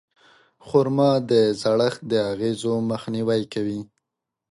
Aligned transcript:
خرما 0.65 1.11
د 1.29 1.31
زړښت 1.61 2.01
د 2.11 2.13
اغېزو 2.31 2.73
مخنیوی 2.91 3.41
کوي. 3.53 3.81